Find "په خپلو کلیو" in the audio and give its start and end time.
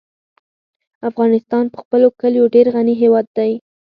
1.73-2.51